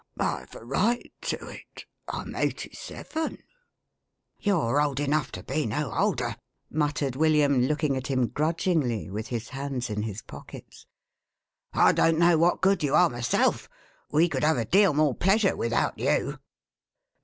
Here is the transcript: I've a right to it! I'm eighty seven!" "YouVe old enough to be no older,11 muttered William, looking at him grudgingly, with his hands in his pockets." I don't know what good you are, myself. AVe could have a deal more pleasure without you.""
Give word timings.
I've 0.19 0.55
a 0.55 0.65
right 0.65 1.13
to 1.21 1.47
it! 1.47 1.85
I'm 2.07 2.35
eighty 2.35 2.73
seven!" 2.73 3.37
"YouVe 4.41 4.83
old 4.83 4.99
enough 4.99 5.31
to 5.33 5.43
be 5.43 5.67
no 5.67 5.93
older,11 5.95 6.37
muttered 6.71 7.15
William, 7.15 7.61
looking 7.67 7.95
at 7.95 8.07
him 8.07 8.27
grudgingly, 8.29 9.11
with 9.11 9.27
his 9.27 9.49
hands 9.49 9.91
in 9.91 10.01
his 10.01 10.23
pockets." 10.23 10.87
I 11.73 11.91
don't 11.91 12.17
know 12.17 12.39
what 12.39 12.61
good 12.61 12.81
you 12.81 12.95
are, 12.95 13.11
myself. 13.11 13.69
AVe 14.11 14.27
could 14.29 14.43
have 14.43 14.57
a 14.57 14.65
deal 14.65 14.95
more 14.95 15.13
pleasure 15.13 15.55
without 15.55 15.99
you."" 15.99 16.39